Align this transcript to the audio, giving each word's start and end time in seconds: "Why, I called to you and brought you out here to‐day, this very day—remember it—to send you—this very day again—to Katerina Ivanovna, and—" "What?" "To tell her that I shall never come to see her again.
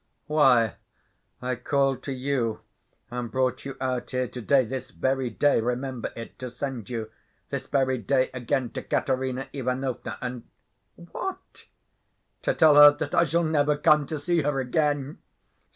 "Why, 0.25 0.77
I 1.43 1.55
called 1.57 2.01
to 2.05 2.11
you 2.11 2.61
and 3.11 3.29
brought 3.31 3.65
you 3.65 3.77
out 3.79 4.09
here 4.09 4.27
to‐day, 4.27 4.67
this 4.67 4.89
very 4.89 5.29
day—remember 5.29 6.11
it—to 6.15 6.49
send 6.49 6.89
you—this 6.89 7.67
very 7.67 7.99
day 7.99 8.31
again—to 8.33 8.81
Katerina 8.81 9.47
Ivanovna, 9.53 10.17
and—" 10.19 10.47
"What?" 10.95 11.67
"To 12.41 12.55
tell 12.55 12.77
her 12.77 12.89
that 12.97 13.13
I 13.13 13.25
shall 13.25 13.43
never 13.43 13.77
come 13.77 14.07
to 14.07 14.17
see 14.17 14.41
her 14.41 14.59
again. 14.59 15.19